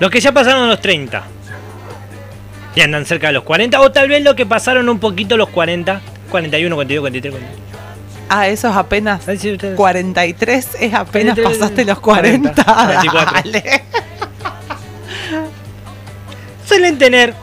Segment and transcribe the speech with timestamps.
[0.00, 1.22] Los que ya pasaron los 30.
[2.74, 3.80] Y andan cerca de los 40.
[3.80, 6.00] O tal vez los que pasaron un poquito los 40.
[6.30, 7.60] 41, 42, 43, 43.
[8.28, 9.28] Ah, eso es apenas.
[9.28, 12.54] Ay, sí, ustedes- 43 es apenas 43, pasaste los 40.
[12.64, 13.34] 44.
[13.44, 13.64] Dale.
[16.66, 17.34] Suelen tener.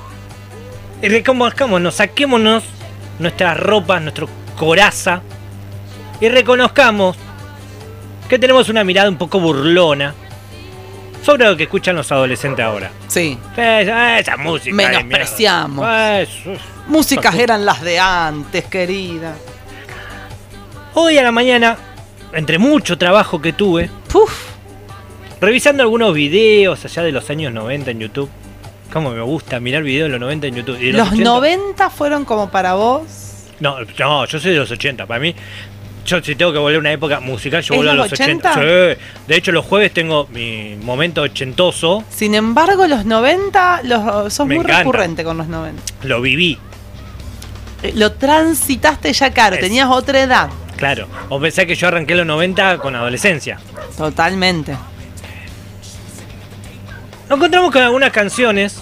[1.01, 2.63] Reconozcámonos, saquémonos
[3.19, 4.27] nuestras ropas, nuestro
[4.57, 5.21] coraza.
[6.19, 7.15] Y reconozcamos
[8.29, 10.15] que tenemos una mirada un poco burlona
[11.23, 12.91] sobre lo que escuchan los adolescentes ahora.
[13.07, 13.37] Sí.
[13.55, 14.75] Esa, esa música.
[14.75, 15.87] Menospreciamos.
[16.19, 16.51] Eso
[16.87, 19.35] Músicas eran las de antes, querida.
[20.93, 21.77] Hoy a la mañana,
[22.31, 23.89] entre mucho trabajo que tuve,
[25.41, 28.29] revisando algunos videos allá de los años 90 en YouTube.
[28.91, 30.81] Como me gusta mirar videos de los 90 en YouTube.
[30.81, 31.23] Y Los 80.
[31.23, 33.03] 90 fueron como para vos.
[33.59, 35.05] No, no, yo soy de los 80.
[35.05, 35.35] Para mí,
[36.07, 38.19] yo si tengo que volver a una época musical, yo ¿Es vuelvo a los los
[38.19, 38.51] 80.
[38.53, 38.95] 80?
[38.95, 39.01] Sí.
[39.27, 42.03] De hecho, los jueves tengo mi momento ochentoso.
[42.09, 44.79] Sin embargo, los 90, los, sos Me muy encanta.
[44.79, 45.81] recurrente con los 90.
[46.03, 46.57] Lo viví,
[47.83, 50.49] Eh, Lo transitaste ya caro, Es- tenías otra edad.
[50.77, 51.07] claro.
[51.29, 53.59] O pensé que yo arranqué los 90 con adolescencia.
[53.97, 54.71] Totalmente.
[57.29, 58.81] Nos encontramos con algunas canciones.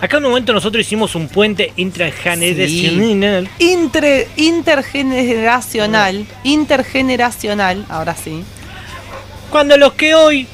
[0.00, 3.48] Acá en un momento nosotros hicimos un puente intrageneracional.
[3.58, 8.44] Intre- intergeneracional, intergeneracional, ahora sí.
[9.50, 10.46] Cuando los que hoy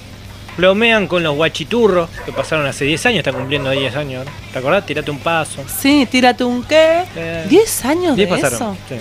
[0.56, 4.24] bromean con los guachiturros, que pasaron hace 10 años, están cumpliendo 10 años.
[4.52, 4.86] ¿Te acordás?
[4.86, 5.62] Tirate un paso.
[5.80, 7.02] Sí, tírate un qué.
[7.14, 8.56] Eh, ¿10 años 10 de pasaron.
[8.56, 8.76] eso?
[8.88, 8.94] sí.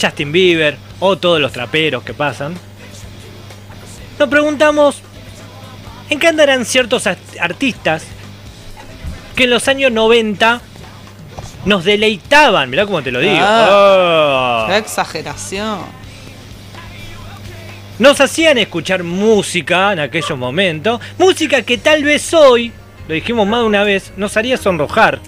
[0.00, 2.54] Justin Bieber o todos los traperos que pasan.
[4.18, 4.96] Nos preguntamos
[6.10, 8.04] en qué andarán ciertos art- artistas
[9.34, 10.60] que en los años 90
[11.64, 12.70] nos deleitaban.
[12.70, 13.36] Mirá cómo te lo digo.
[13.40, 14.64] Ah.
[14.68, 14.76] Qué Oh.
[14.78, 15.78] exageración.
[17.98, 21.00] Nos hacían escuchar música en aquellos momentos.
[21.18, 22.72] Música que tal vez hoy,
[23.06, 25.20] lo dijimos más de una vez, nos haría sonrojar.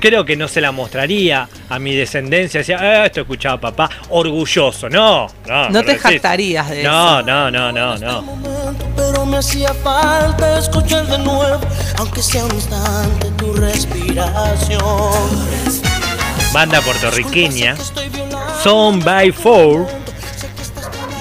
[0.00, 2.60] Creo que no se la mostraría a mi descendencia.
[2.60, 3.90] Decía, "Ah, esto escuchaba papá.
[4.10, 4.88] Orgulloso.
[4.88, 5.70] No, no.
[5.70, 7.26] No te jactarías de No, eso.
[7.26, 8.22] no, no, no, no.
[8.22, 11.60] momento, pero me hacía falta escuchar de nuevo,
[11.98, 14.78] aunque sea un instante, tu respiración.
[16.52, 17.76] Banda puertorriqueña.
[18.62, 19.86] Son by Four.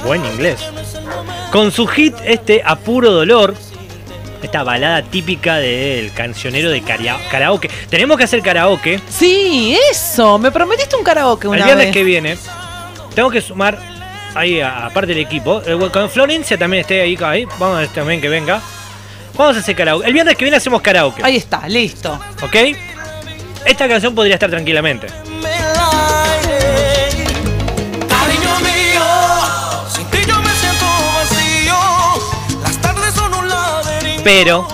[0.06, 0.60] Buen inglés.
[1.52, 3.56] Con su hit este A Puro Dolor.
[4.42, 7.70] Esta balada típica del cancionero de karaoke.
[7.90, 9.00] Tenemos que hacer karaoke.
[9.10, 10.38] Sí, eso.
[10.38, 11.94] Me prometiste un karaoke una El viernes vez.
[11.94, 12.38] que viene.
[13.16, 13.80] Tengo que sumar
[14.36, 15.62] ahí a- aparte del equipo.
[15.66, 17.46] Eh, Con Florencia también esté ahí, ahí.
[17.58, 18.62] Vamos a ver también que venga.
[19.36, 20.06] Vamos a hacer karaoke.
[20.08, 21.22] El viernes que viene hacemos karaoke.
[21.24, 22.20] Ahí está, listo.
[22.44, 22.56] ¿Ok?
[23.66, 25.08] Esta canción podría estar tranquilamente.
[34.28, 34.68] Pero,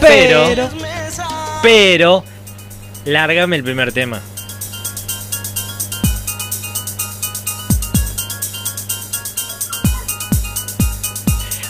[0.00, 0.44] Pero.
[0.46, 0.70] pero,
[1.60, 2.24] pero,
[3.04, 4.22] lárgame el primer tema.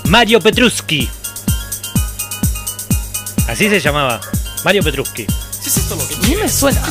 [0.05, 1.09] Mario Petruski.
[3.49, 4.21] Así se llamaba.
[4.63, 5.25] Mario Petruski.
[5.25, 6.83] A mí me suena.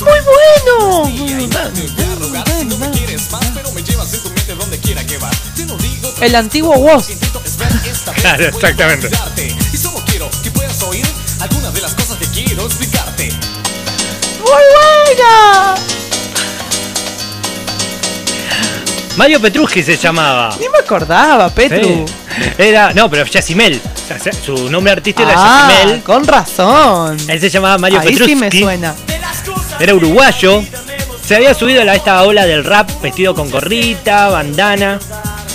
[0.00, 1.08] ¡Muy bueno!
[6.20, 7.08] El antiguo Woz.
[8.20, 9.10] Claro, exactamente.
[9.72, 11.06] Y solo quiero que puedas oír
[11.40, 13.30] algunas de las cosas que quiero explicarte.
[14.40, 14.62] ¡Muy
[15.14, 15.74] buena!
[19.16, 20.56] Mario Petruski se llamaba.
[20.58, 22.06] Ni me acordaba, Petru.
[22.06, 22.14] Sí.
[22.58, 23.80] Era, no, pero Yacimel.
[24.44, 26.02] Su nombre artístico era Ah, Yacimel.
[26.02, 27.16] con razón.
[27.28, 28.34] Él se llamaba Mario Ahí Petruski.
[28.34, 28.94] sí me suena.
[29.80, 30.62] Era uruguayo.
[31.24, 34.98] Se había subido a esta ola del rap vestido con gorrita, bandana.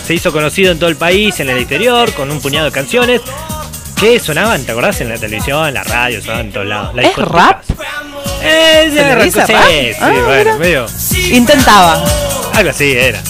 [0.06, 3.22] Se hizo conocido en todo el país, en el exterior, con un puñado de canciones
[4.00, 5.00] que sonaban, ¿te acordás?
[5.01, 6.95] En la televisión, en la radio, sonaban en todos lados.
[6.95, 7.63] Las ¿Es rap?
[8.44, 9.63] Eh, ¿Se le era- dice sí, rap?
[9.67, 10.85] sí, Ah, bueno, medio.
[11.31, 12.03] Intentaba.
[12.53, 13.22] Algo así era.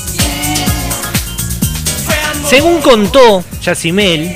[2.49, 4.35] Según contó Yacimel,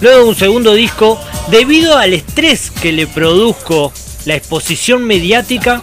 [0.00, 3.92] luego de un segundo disco, debido al estrés que le produjo
[4.24, 5.82] la exposición mediática,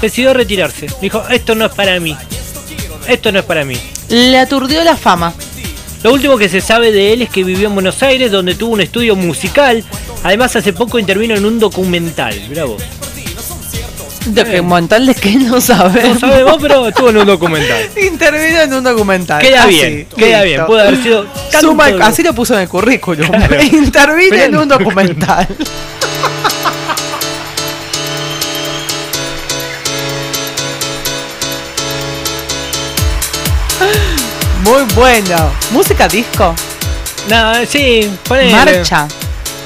[0.00, 0.86] decidió retirarse.
[1.00, 2.16] Dijo, esto no es para mí.
[3.08, 3.76] Esto no es para mí.
[4.08, 5.32] Le aturdió la fama.
[6.02, 8.74] Lo último que se sabe de él es que vivió en Buenos Aires, donde tuvo
[8.74, 9.82] un estudio musical.
[10.22, 12.38] Además, hace poco intervino en un documental.
[12.66, 12.82] Vos.
[14.26, 16.20] Documental de que no sabemos.
[16.20, 17.88] No sabemos, pero estuvo en un documental.
[18.02, 19.42] Intervino en un documental.
[19.42, 20.44] Queda Así, bien, queda listo.
[20.44, 20.66] bien.
[20.66, 21.26] Puede haber sido.
[21.60, 23.26] Suma, así lo puso en el currículum.
[23.28, 23.62] Claro.
[23.72, 25.48] Intervino Pero en un documental.
[34.64, 35.50] Muy bueno.
[35.70, 36.54] Música disco.
[37.28, 38.52] No, sí, ponele.
[38.52, 39.06] Marcha.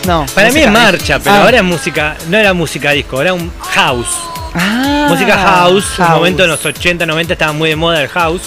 [0.06, 0.24] No.
[0.34, 1.42] Para mí es marcha, pero Ah.
[1.42, 4.06] ahora es música, no era música disco, era un house.
[4.54, 8.08] Ah, música house, en un momento en los 80, 90 estaba muy de moda el
[8.08, 8.42] house.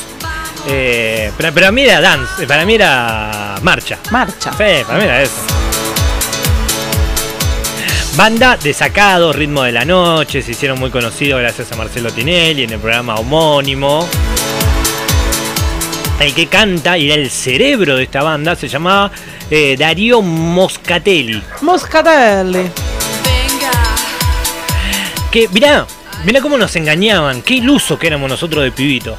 [0.68, 3.98] Eh, pero para mí era dance, para mí era marcha.
[4.12, 4.52] Marcha.
[4.52, 5.34] Sí, para mí era eso.
[8.16, 12.64] Banda de sacado, ritmo de la noche, se hicieron muy conocidos gracias a Marcelo Tinelli
[12.64, 14.08] en el programa homónimo.
[16.22, 19.12] El que canta y era el cerebro de esta banda se llamaba
[19.50, 21.42] eh, Darío Moscatelli.
[21.62, 22.70] Moscatelli.
[25.32, 25.88] Que, mirá,
[26.24, 29.18] mirá cómo nos engañaban, qué iluso que éramos nosotros de pibitos.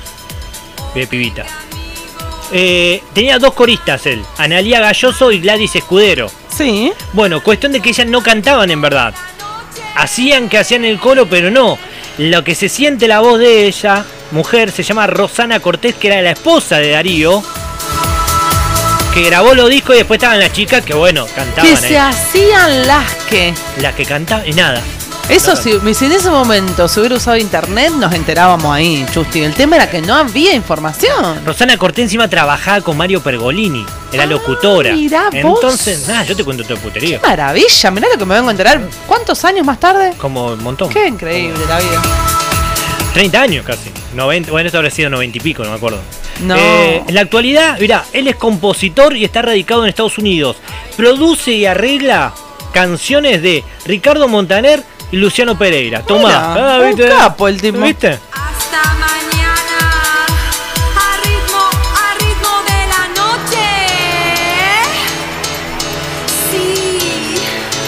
[0.94, 1.44] De pibita.
[2.52, 6.30] Eh, tenía dos coristas él, Analia Galloso y Gladys Escudero.
[6.56, 6.92] Sí.
[7.14, 9.12] Bueno, cuestión de que ellas no cantaban en verdad.
[9.96, 11.78] Hacían que hacían el coro, pero no.
[12.18, 16.22] Lo que se siente la voz de ella, mujer, se llama Rosana Cortés, que era
[16.22, 17.42] la esposa de Darío.
[19.14, 22.86] Que grabó los discos y después estaban las chicas que, bueno, cantaban Que se hacían
[22.86, 23.54] las que.
[23.80, 24.82] Las que cantaban y nada.
[25.28, 29.42] Eso sí, si en ese momento se hubiera usado internet, nos enterábamos ahí, Chusti.
[29.42, 31.42] El tema era que no había información.
[31.46, 34.90] Rosana Cortés encima trabajaba con Mario Pergolini, era locutora.
[34.90, 35.60] Ah, mirá vos.
[35.62, 37.20] Entonces, nada, yo te cuento todo el puterío.
[37.22, 38.80] Maravilla, mirá lo que me vengo a enterar.
[39.06, 40.12] ¿Cuántos años más tarde?
[40.18, 40.88] Como un montón.
[40.90, 42.02] Qué increíble la vida.
[43.14, 43.90] 30 años casi.
[44.14, 46.00] 90, bueno, esto habrá sido 90 y pico, no me acuerdo.
[46.40, 46.56] No.
[46.56, 50.56] Eh, en la actualidad, mirá, él es compositor y está radicado en Estados Unidos.
[50.96, 52.32] Produce y arregla
[52.72, 56.02] canciones de Ricardo Montaner y Luciano Pereira.
[56.02, 56.54] Tomá.
[56.54, 57.08] Mira, Ah, un ¿viste?
[57.08, 57.78] capo el tipo.
[57.80, 58.08] ¿Viste?
[58.32, 59.31] Hasta mañana,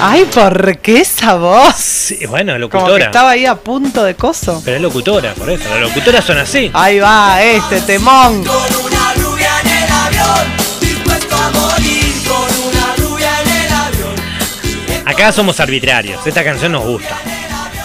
[0.07, 1.75] Ay, ¿por qué esa voz?
[1.77, 3.05] Sí, bueno, Como que locutora.
[3.07, 4.61] estaba ahí a punto de coso.
[4.63, 5.67] Pero es locutora, por eso.
[5.71, 6.71] Las locutoras son así.
[6.75, 8.45] Ahí va, este temón.
[8.45, 10.47] Con una rubia en el avión,
[10.81, 15.07] dispuesto a morir con una rubia en el avión.
[15.07, 16.27] Acá somos arbitrarios.
[16.27, 17.17] Esta canción nos gusta.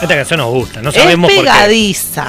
[0.01, 0.81] Esta canción nos gusta.
[0.81, 1.49] No Es sabemos por qué.
[1.49, 2.25] pegadiza.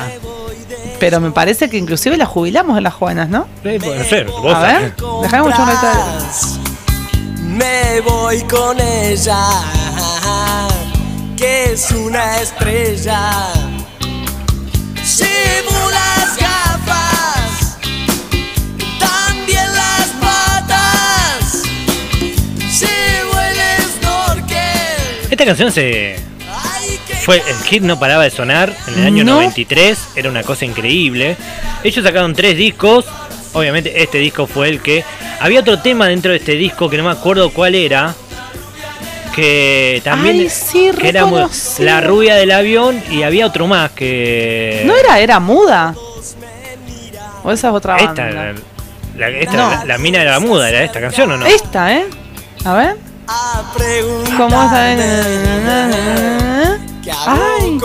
[1.01, 3.49] Pero me parece que inclusive la jubilamos en las jóvenes, ¿no?
[3.65, 4.27] Sí, puede ser.
[4.27, 4.93] vos A ver,
[5.43, 6.61] mucho un.
[7.57, 9.37] Me voy con ella,
[11.41, 13.33] que es una estrella.
[15.19, 17.79] Llevo las gafas,
[18.99, 21.63] también las patas.
[22.79, 23.57] Llevo el
[23.91, 25.31] snorkel.
[25.31, 26.17] Esta canción se,
[26.47, 29.37] Ay, qué Fue, el hit no paraba de sonar en el año No.
[29.37, 31.39] 93, era una cosa increíble.
[31.83, 33.07] Ellos sacaron tres discos,
[33.55, 35.05] obviamente este disco fue el que...
[35.41, 38.15] Había otro tema dentro de este disco que no me acuerdo cuál era,
[39.41, 41.27] que también Ay, sí, que era
[41.79, 44.83] la rubia del avión y había otro más que...
[44.87, 45.95] ¿No era, era muda?
[47.43, 48.53] ¿O esa es otra Esta, banda?
[49.17, 49.71] la, la- esta, No.
[49.71, 51.47] la, la mina de la muda, ¿era esta canción o no?
[51.47, 52.07] Esta, ¿eh?
[52.65, 52.97] A ver.
[54.37, 54.77] ¿Cómo hago
[57.27, 57.79] Ay?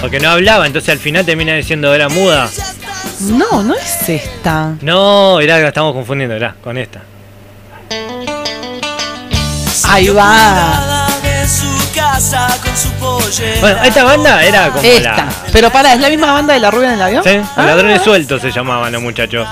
[0.00, 2.48] Porque no hablaba, entonces al final termina diciendo era muda.
[3.20, 4.74] no, no es esta.
[4.80, 7.02] No, era la estamos confundiendo, era con esta.
[9.84, 11.06] Ahí va.
[13.60, 15.16] Bueno, esta banda era como Esta.
[15.16, 15.28] la...
[15.52, 17.24] Pero para, ¿es la misma banda de la rubia en el avión?
[17.24, 19.46] Sí, Ah, ladrones sueltos se llamaban los muchachos.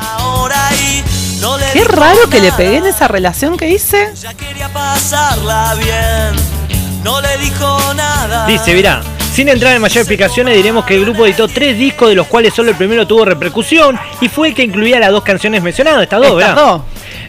[1.72, 4.12] Qué raro que le pegué en esa relación que hice.
[4.20, 6.34] Ya quería pasarla bien.
[7.02, 8.46] No le dijo nada.
[8.46, 9.00] Dice, mirá,
[9.32, 12.52] sin entrar en mayor explicaciones, diremos que el grupo editó tres discos, de los cuales
[12.54, 16.20] solo el primero tuvo repercusión y fue el que incluía las dos canciones mencionadas, estas
[16.20, 16.62] dos, Estas ¿verdad?
[16.72, 16.82] dos.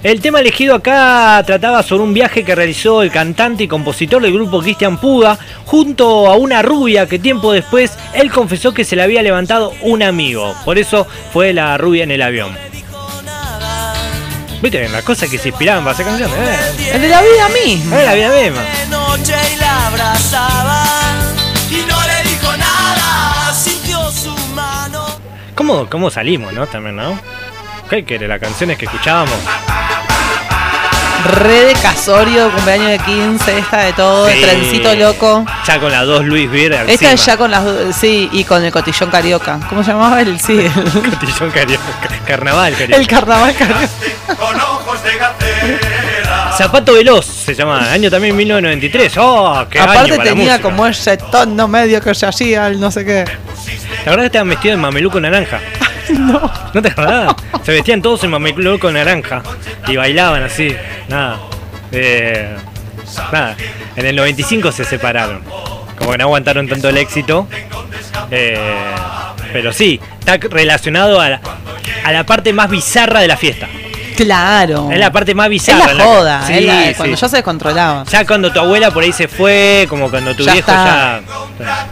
[0.03, 4.33] El tema elegido acá trataba sobre un viaje que realizó el cantante y compositor del
[4.33, 9.03] grupo Cristian Puga junto a una rubia que tiempo después él confesó que se le
[9.03, 10.55] había levantado un amigo.
[10.65, 12.55] Por eso fue la rubia en el avión.
[14.61, 14.87] ¿Viste?
[14.89, 16.31] Las cosas que se inspiraban para esa canción.
[16.31, 16.91] ¿eh?
[16.93, 17.99] El de la vida misma.
[17.99, 18.61] Es la vida misma.
[18.61, 20.83] De noche y la abrazaba.
[21.69, 23.53] Y no le dijo nada.
[23.53, 25.05] Sintió su mano.
[25.53, 26.65] ¿Cómo, cómo salimos, no?
[26.67, 27.19] También, ¿no?
[27.89, 28.27] ¿Qué quiere?
[28.27, 29.35] Las canciones que escuchábamos.
[31.25, 34.33] Re de casorio, cumpleaños de 15, esta de todo, Sí.
[34.35, 35.45] el trencito loco.
[35.65, 38.63] Ya con las dos Luis Beer Esta es ya con las do- sí, y con
[38.63, 39.59] el cotillón carioca.
[39.67, 40.39] ¿Cómo se llamaba el?
[40.39, 40.71] Sí, el,
[41.19, 41.83] Cotillón carioca.
[42.25, 43.01] Carnaval carioca.
[43.01, 43.89] el carnaval carioca.
[46.57, 47.91] Zapato Veloz se llama.
[47.91, 49.13] Año también 1993.
[49.17, 49.65] ¡Oh!
[49.69, 52.89] ¡Qué año Aparte para la tenía como ese tono medio que se hacía, el no
[52.91, 53.25] sé qué.
[54.05, 55.59] La verdad que estaban vestidos en mameluco naranja.
[56.19, 56.51] No.
[56.73, 57.33] ¿No te acordás?
[57.63, 59.41] Se vestían todos en mameluco naranja.
[59.87, 60.75] Y bailaban así.
[61.09, 61.39] Nada.
[61.91, 62.55] Eh,
[63.31, 63.55] nada.
[63.95, 65.41] En el 95 se separaron.
[65.97, 67.47] Como que no aguantaron tanto el éxito.
[68.31, 68.57] Eh,
[69.53, 71.41] pero sí, está relacionado a la,
[72.03, 73.67] a la parte más bizarra de la fiesta.
[74.15, 74.89] Claro.
[74.91, 75.93] Es la parte más Es bizarra.
[75.93, 76.93] la joda, Sí, es la- sí.
[76.95, 78.03] cuando ya se descontrolaba.
[78.05, 81.21] Ya cuando tu abuela por ahí se fue, como cuando tu Ya viejo está.
[81.59, 81.87] ya.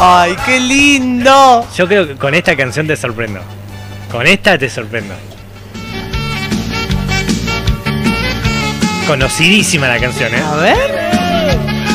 [0.00, 1.66] Ay, qué lindo.
[1.76, 3.40] Yo creo que con esta canción te sorprendo.
[4.12, 5.14] Con esta te sorprendo.
[9.08, 10.40] Conocidísima la canción, ¿eh?
[10.40, 11.08] A ver.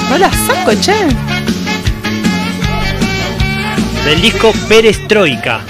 [0.09, 0.93] No la saco, che.
[4.03, 5.61] Del disco Perestroika.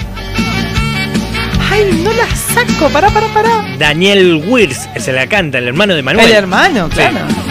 [1.72, 2.90] Ay, no la saco.
[2.90, 3.75] Pará, pará, pará.
[3.78, 6.25] Daniel Wirs se la canta, el hermano de Manuel.
[6.25, 7.43] El hermano, claro.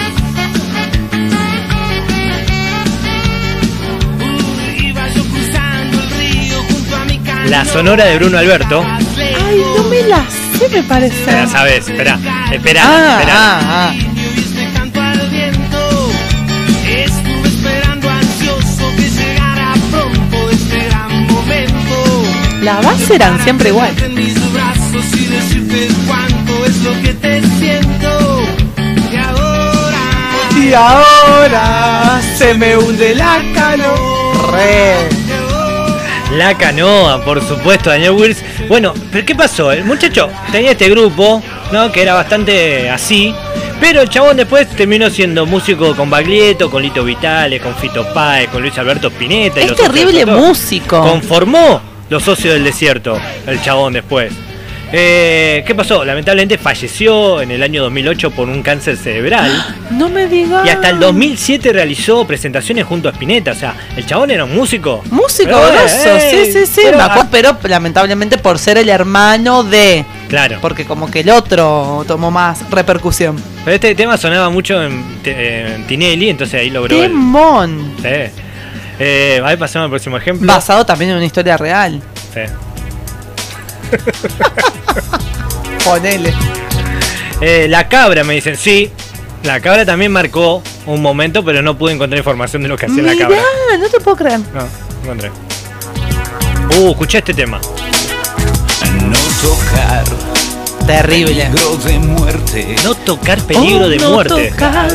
[7.49, 8.85] La sonora de Bruno Alberto.
[8.89, 10.25] Ay, no me la
[10.59, 11.25] sé, me parece.
[11.27, 12.19] Ya sabes, espera,
[12.51, 13.35] espera, Ah, espera.
[13.37, 13.95] ah, ah.
[13.95, 16.11] Y oíste canto al viento.
[16.87, 22.25] Estuve esperando ansioso que llegara pronto este gran momento.
[22.63, 23.91] Las bases eran siempre igual.
[29.11, 29.99] Y ahora.
[30.59, 34.53] Y ahora se me hunde la calor.
[34.53, 35.22] Re.
[36.37, 38.43] La canoa, por supuesto, Daniel Wills.
[38.69, 39.71] Bueno, pero ¿qué pasó?
[39.71, 41.93] El muchacho tenía este grupo, ¿no?
[41.93, 43.35] Que era bastante así.
[43.81, 48.49] Pero el chabón después terminó siendo músico con Baglietto, con Lito Vitale, con Fito Páez,
[48.49, 49.61] con Luis Alberto Spinetta.
[49.61, 51.01] y Es los del terrible músico.
[51.03, 54.33] Conformó los socios del desierto, el chabón después.
[54.95, 56.05] Eh, ¿Qué pasó?
[56.05, 59.51] Lamentablemente falleció en el año 2008 por un cáncer cerebral.
[59.93, 60.67] No me digas.
[60.67, 63.53] Y hasta el 2007 realizó presentaciones junto a Spinetta.
[63.53, 65.03] O sea, el chabón era un músico.
[65.11, 66.83] Músico grosso, eh, sí, sí, sí.
[67.31, 70.05] pero, lamentablemente por ser el hermano de.
[70.29, 70.59] Claro.
[70.63, 73.37] Porque como que el otro tomó más repercusión.
[73.65, 77.09] Pero este tema sonaba mucho en, en Tinelli, entonces ahí logró el.
[77.11, 77.95] Temón.
[78.01, 78.09] Sí.
[78.99, 80.47] Eh, a ver, pasamos al próximo ejemplo.
[80.47, 82.01] Basado también en una historia real.
[82.33, 82.41] Sí.
[85.85, 86.33] Ponele.
[87.41, 88.91] Eh, la cabra, me dicen, sí.
[89.43, 93.03] La cabra también marcó un momento, pero no pude encontrar información de lo que hacía
[93.03, 93.39] la cabra.
[93.79, 94.39] no te puedo creer.
[94.39, 94.69] No, no
[95.03, 95.31] encontré.
[96.79, 97.61] Uh, escuché este tema.
[99.01, 100.05] No tocar,
[100.87, 101.35] Terrible.
[101.47, 104.51] peligro de muerte, No tocar peligro Oh, de no muerte.
[104.51, 104.93] tocar.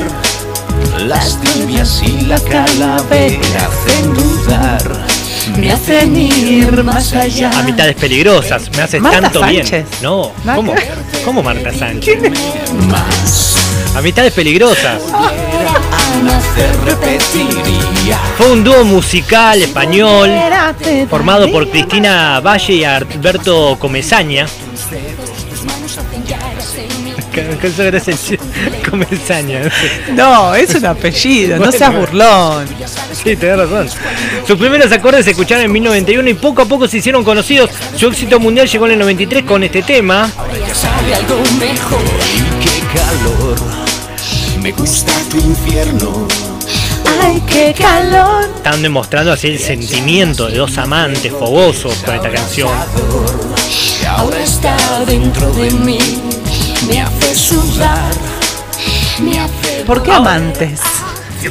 [1.00, 4.82] las tibias y la calavera hacen dudar.
[5.56, 7.52] Me hacen ir más allá.
[7.58, 9.86] Amistades peligrosas, me haces Marta tanto bien.
[10.02, 10.76] No, ¿cómo?
[11.24, 12.20] ¿Cómo Marta Sánchez?
[13.96, 15.02] Amistades peligrosas.
[18.38, 20.32] Fue un dúo musical español
[21.10, 21.68] formado por.
[21.68, 24.46] Cristina Valle y Alberto Comesaña.
[27.38, 28.40] ¿Qué qué eso era ese-
[28.90, 29.62] Comesaña.
[30.16, 32.66] No, es un apellido, no seas burlón.
[33.14, 33.88] Sí, tenés razón.
[34.48, 37.70] Sus primeros acordes se escucharon en 1991 y poco a poco se hicieron conocidos.
[37.96, 40.30] Su éxito mundial llegó en el 93 con este tema.
[42.34, 43.56] Y qué calor,
[44.62, 46.28] me gusta tu infierno.
[47.22, 48.46] Ay, qué calor.
[48.56, 52.70] Están demostrando así el sentimiento de dos amantes fogosos con esta canción.
[54.08, 54.76] ahora está
[55.06, 56.00] dentro de mí,
[56.88, 58.14] me hace sudar,
[59.20, 60.80] me hace ¿Por qué amantes?
[61.42, 61.50] Que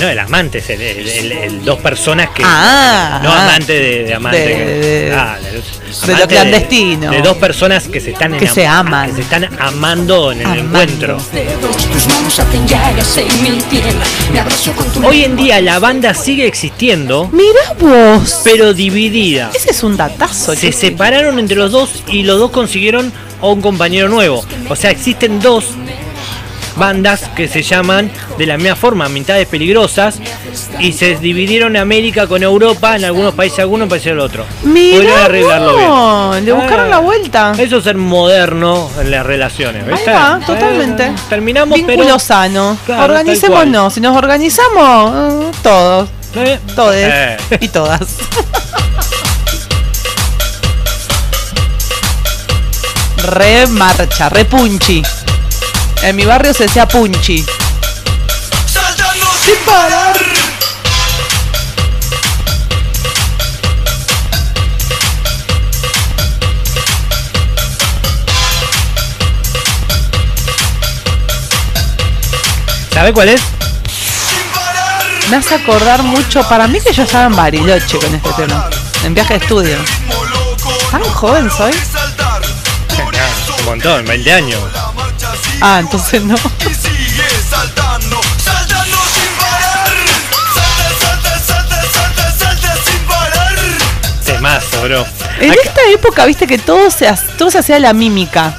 [0.00, 2.42] no, el amante, el, el- el- el- dos personas que.
[2.44, 3.44] Ah, no ah.
[3.44, 4.38] amante de, de amante.
[4.38, 5.62] De- que- de- ah, de- de
[6.06, 7.10] lo amante clandestino.
[7.10, 9.10] De, dos personas que se están Que enam- se aman.
[9.10, 10.80] Que se están amando en el Amando.
[10.80, 11.18] encuentro.
[11.34, 11.58] En
[15.04, 18.40] Hoy en día la banda sigue existiendo, Mira vos.
[18.44, 19.50] pero dividida.
[19.54, 20.54] Ese es un datazo.
[20.56, 24.44] Se separaron entre los dos y los dos consiguieron a un compañero nuevo.
[24.68, 25.74] O sea, existen dos
[26.76, 30.20] bandas que se llaman de la misma forma, Amistades Peligrosas,
[30.78, 34.44] y se dividieron América con Europa, en algunos países algunos, en países el otro.
[34.62, 36.44] Mira, arreglarlo no, bien.
[36.44, 37.52] le buscaron Ah, la vuelta.
[37.58, 39.82] Eso es ser moderno en las relaciones.
[39.92, 41.10] Ahí va, Eh, totalmente.
[41.28, 42.18] terminamos, Vínculo pero.
[42.20, 42.76] sano.
[42.86, 43.92] Claro, Organicémonos.
[43.94, 46.08] Si nos organizamos, eh, todos.
[46.36, 47.36] Eh, Todes eh.
[47.60, 48.02] y todas.
[53.22, 55.02] Re marcha, re punchi.
[56.02, 57.44] En mi barrio se decía punchi.
[58.72, 60.16] saltando sin parar.
[72.92, 73.40] ¿Sabe cuál es?
[75.30, 78.70] Me hace acordar mucho, para mí que yo estaba en Bariloche con este tema.
[79.04, 79.76] En viaje de estudio.
[80.90, 81.72] ¿Tan joven soy?
[83.60, 84.60] Un montón, 20 años.
[85.60, 86.34] Ah, entonces no.
[86.34, 89.92] y sigue saltando, saltando sin parar.
[90.54, 93.54] Salta, salta, salta, salta, salta sin parar.
[94.24, 95.06] Temazo, bro.
[95.40, 98.56] En Acá- esta época, viste que todo se, todo se hacía la mímica.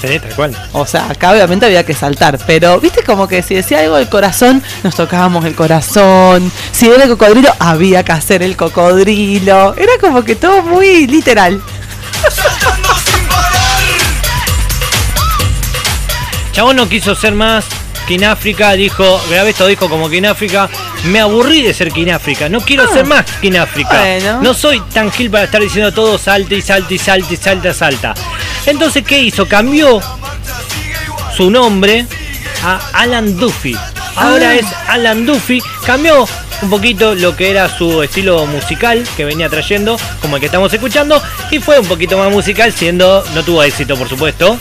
[0.00, 0.56] Sí, tal cual.
[0.74, 4.08] O sea, acá obviamente había que saltar, pero viste como que si decía algo del
[4.08, 6.52] corazón, nos tocábamos el corazón.
[6.70, 9.74] Si era el cocodrilo, había que hacer el cocodrilo.
[9.76, 11.60] Era como que todo muy literal.
[16.58, 17.66] Chabón no quiso ser más
[18.08, 20.68] Kináfrica, dijo, grabé esto dijo como Kináfrica,
[21.04, 23.92] me aburrí de ser Kináfrica, no quiero ser más Kináfrica.
[23.92, 24.00] Ah.
[24.02, 24.42] Bueno.
[24.42, 27.72] No soy tan gil para estar diciendo todo salta y salta y salta y salta,
[27.72, 28.14] salta.
[28.66, 29.46] Entonces, ¿qué hizo?
[29.46, 30.00] Cambió
[31.36, 32.08] su nombre
[32.64, 33.76] a Alan Duffy.
[34.16, 34.54] Ahora Ah.
[34.56, 35.62] es Alan Duffy.
[35.86, 36.26] Cambió
[36.62, 40.72] un poquito lo que era su estilo musical que venía trayendo, como el que estamos
[40.74, 41.22] escuchando,
[41.52, 44.58] y fue un poquito más musical, siendo, no tuvo éxito por supuesto,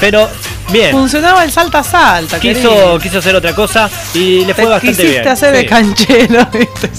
[0.00, 0.28] pero
[0.70, 0.90] bien.
[0.92, 2.38] Funcionaba el salta salta.
[2.40, 2.98] Quiso, querido.
[2.98, 5.28] quiso hacer otra cosa y le fue Te bastante quisiste bien.
[5.28, 5.66] hacer de Sí.
[5.66, 6.46] canchero.
[6.52, 6.90] ¿viste?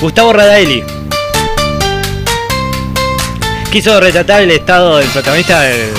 [0.00, 0.82] Gustavo Radaeli.
[3.70, 5.90] Quiso retratar el estado del protagonista del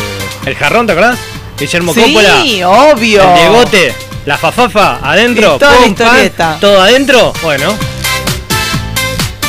[0.45, 1.17] el jarrón, ¿te acordás?
[1.57, 2.41] Guillermo Coppola.
[2.43, 3.23] Sí, obvio.
[3.23, 3.93] El Diegote,
[4.25, 5.55] la fafafa, adentro.
[5.55, 6.49] Y toda la pum, historieta.
[6.51, 7.33] pam, todo adentro.
[7.41, 7.73] Bueno.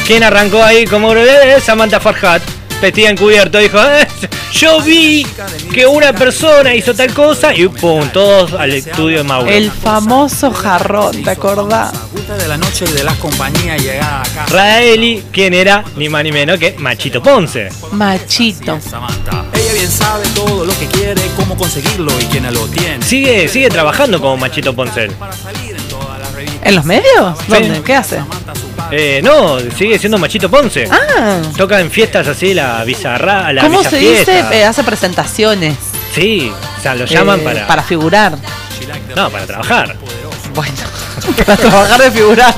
[0.06, 2.42] ¿Quién arrancó ahí como eh, Samantha Farhat?
[2.82, 4.06] Vestida encubierto, dijo, "Eh,
[4.52, 5.26] yo vi
[5.72, 9.50] que una persona hizo tal cosa y pum, todos al estudio de Mauro.
[9.50, 11.92] El famoso jarrón, ¿te acordás?
[12.38, 14.44] De la noche y de las compañías llegar acá.
[14.50, 15.84] Radaeli, ¿quién era?
[15.96, 17.70] Ni más ni menos que Machito Ponce.
[17.92, 18.78] Machito.
[18.80, 19.44] Samantha.
[19.54, 23.02] Ella bien sabe todo lo que quiere, cómo conseguirlo y quién lo tiene.
[23.04, 25.08] Sigue, sigue trabajando como Machito Ponce.
[26.62, 27.38] ¿En los medios?
[27.48, 27.82] ¿Dónde?
[27.82, 28.18] ¿Qué hace?
[28.90, 30.88] Eh, no, sigue siendo Machito Ponce.
[30.90, 34.44] Ah, Toca en fiestas así, la bizarra, la ¿cómo se dice?
[34.52, 35.76] Eh, hace presentaciones.
[36.14, 38.36] Sí, o sea, lo llaman eh, para, Para figurar.
[39.16, 39.96] No, para trabajar.
[40.54, 40.74] Bueno,
[41.46, 42.54] para trabajar de figurar.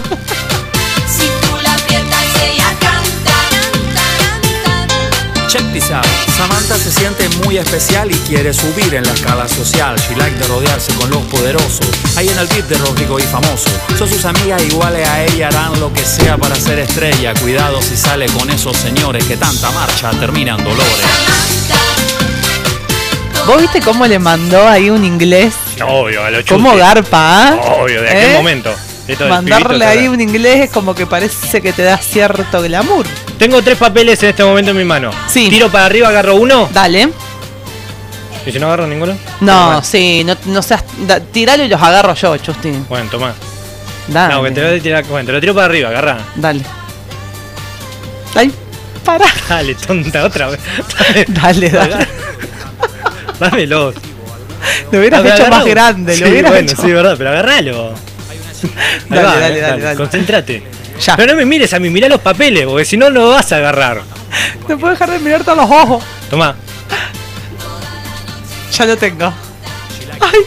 [6.86, 9.96] Se siente muy especial y quiere subir en la escala social.
[9.98, 11.80] She like de rodearse con los poderosos.
[12.16, 13.68] Ahí en el beat de Rodrigo y famoso.
[13.98, 17.34] Son sus amigas iguales a ella, harán lo que sea para ser estrella.
[17.42, 20.86] Cuidado si sale con esos señores que tanta marcha terminan dolores.
[23.48, 25.54] ¿Vos viste cómo le mandó ahí un inglés?
[25.84, 26.82] Obvio, a lo ¿Cómo chute.
[26.82, 27.48] garpa?
[27.48, 27.60] ah?
[27.80, 28.36] Obvio, de aquel ¿Eh?
[28.36, 28.72] momento.
[29.28, 33.06] Mandarle ahí un inglés es como que parece que te da cierto glamour.
[33.38, 35.10] Tengo tres papeles en este momento en mi mano.
[35.28, 35.48] Sí.
[35.50, 36.68] Tiro para arriba, agarro uno.
[36.72, 37.08] Dale.
[38.46, 39.16] ¿Y si no agarro ninguno?
[39.40, 40.84] No, Bueno, sí, no, no seas.
[41.06, 42.86] da- tiralo y los agarro yo, Justin.
[42.88, 43.34] Bueno, toma.
[44.08, 44.34] Dale.
[44.34, 45.04] No, que te voy a tirar.
[45.04, 46.18] Bueno, te lo tiro para arriba, agarra.
[46.36, 46.62] Dale.
[48.34, 48.52] Ay,
[49.04, 49.26] para.
[49.48, 50.60] Dale, tonta, otra vez.
[51.28, 52.06] Dale, dale.
[53.40, 53.92] Dámelo.
[54.92, 56.82] Lo hubieras hecho más grande, lo hubieras bueno, hecho.
[56.82, 57.90] sí, verdad, pero agarralo.
[58.30, 58.38] Ahí
[59.08, 59.96] Dale, va, dale, eh, dale, dale.
[59.96, 60.62] Concentrate.
[61.00, 61.16] Ya.
[61.16, 63.52] Pero no me mires a mí, mirá los papeles, porque si no, no lo vas
[63.52, 64.02] a agarrar.
[64.68, 66.02] No puedo dejar de mirarte a los ojos.
[66.30, 66.54] Tomá.
[68.72, 69.32] Ya lo tengo.
[70.20, 70.40] Ay.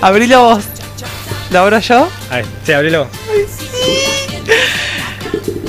[0.00, 0.64] Abrilo vos.
[1.50, 2.08] ¿Lo abro yo?
[2.30, 3.08] A ver, sí, ábrelo.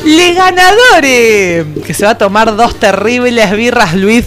[0.05, 1.65] Le ganadores.
[1.85, 4.25] Que se va a tomar dos terribles birras Luis.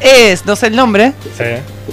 [0.00, 1.44] Es, no sé el nombre, Sí.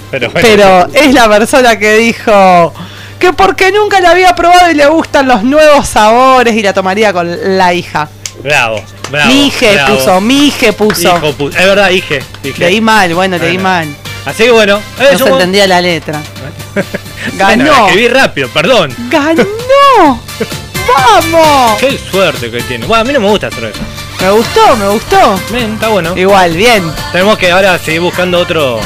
[0.09, 0.47] Pero bueno.
[0.49, 2.73] pero es la persona que dijo
[3.21, 7.13] que porque nunca la había probado y le gustan los nuevos sabores y la tomaría
[7.13, 8.09] con la hija.
[8.43, 9.31] Bravo, bravo.
[9.31, 9.95] Mije bravo.
[9.97, 11.15] puso, Mije puso.
[11.17, 12.21] Hijo pu- Es verdad, Ige.
[12.57, 13.63] Leí mal, bueno, leí Bueno.
[13.63, 13.87] mal.
[14.25, 14.81] Así que bueno.
[14.97, 16.19] No eso se entendía la letra.
[17.37, 17.87] Ganó.
[17.87, 18.93] escribí rápido, perdón.
[19.09, 19.45] ¡Ganó!
[20.87, 21.79] ¡Vamos!
[21.79, 22.85] Qué suerte que tiene.
[22.85, 23.79] Bueno, a mí no me gusta hacer eso.
[24.19, 25.39] Me gustó, me gustó.
[25.51, 26.17] Bien, está bueno.
[26.17, 26.91] Igual, bien.
[27.11, 28.79] Tenemos que ahora seguir buscando otro.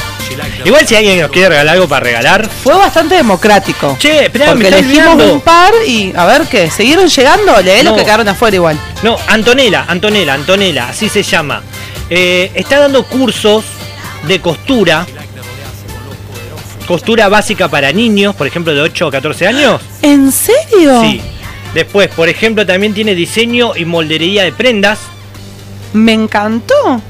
[0.63, 2.49] Igual si alguien nos quiere regalar algo para regalar.
[2.63, 3.95] Fue bastante democrático.
[3.99, 5.33] Che, esperá, me está elegimos olvidando.
[5.33, 6.13] un par y.
[6.15, 6.69] A ver qué.
[6.71, 7.53] ¿Siguieron llegando?
[7.61, 7.95] Los No.
[7.95, 8.79] que quedaron afuera igual.
[9.03, 11.61] No, Antonella, Antonella, Antonella, así se llama.
[12.09, 13.65] Eh, está dando cursos
[14.27, 15.05] de costura.
[16.87, 19.81] Costura básica para niños, por ejemplo, de 8 o 14 años.
[20.03, 21.01] ¿En serio?
[21.01, 21.19] Sí.
[21.73, 24.99] Después, por ejemplo, también tiene diseño y moldería de prendas.
[25.93, 27.01] Me encantó.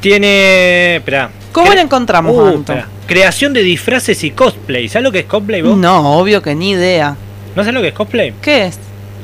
[0.00, 0.96] Tiene.
[0.96, 1.30] Espera.
[1.54, 2.74] ¿Cómo la encontramos, Uh, Anto?
[3.06, 4.88] Creación de disfraces y cosplay.
[4.88, 5.76] ¿Sabes lo que es cosplay vos?
[5.76, 7.16] No, obvio que ni idea.
[7.54, 8.34] ¿No sabes lo que es cosplay?
[8.42, 8.78] ¿Qué es?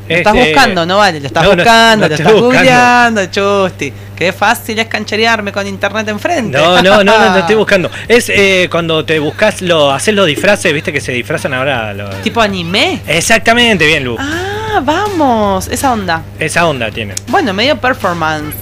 [0.09, 3.93] Lo estás Este- buscando, no vale, lo estás No, buscando, no lo estás googleando, Chusti.
[4.17, 6.59] Qué fácil es cancherearme con internet enfrente.
[6.59, 7.91] No, no, no, no, no estoy buscando.
[8.09, 11.93] Es eh, cuando te buscas, lo, haces los disfraces, viste que se disfrazan ahora.
[11.95, 13.01] los- ¿Tipo anime?
[13.07, 14.17] Exactamente, bien, Lu.
[14.19, 16.23] Ah, vamos, esa onda.
[16.39, 17.15] Esa onda tiene.
[17.29, 18.55] Bueno, medio performance.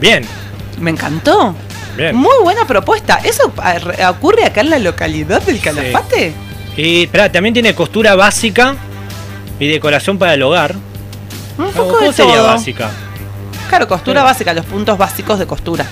[0.00, 0.24] Bien,
[0.78, 1.54] Me encantó.
[2.00, 2.16] Bien.
[2.16, 3.20] Muy buena propuesta.
[3.24, 6.32] ¿Eso re- ocurre acá en la localidad del Calafate?
[6.76, 8.74] Y espera, también tiene costura básica
[9.58, 10.74] y decoración para el hogar.
[11.58, 12.46] Un ¿Cómo poco de sería todo.
[12.46, 12.90] básica?
[13.68, 15.86] Claro, costura básica, los puntos básicos de costura.